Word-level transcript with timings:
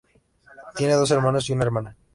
Tiene 0.75 0.93
dos 0.95 1.11
hermanos 1.11 1.47
y 1.47 1.53
una 1.53 1.65
hermana. 1.65 1.95